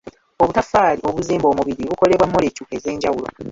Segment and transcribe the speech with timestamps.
[0.41, 3.27] Obutaffaali obuzimba omubiri bukolebwa molekyu ez'enjawulo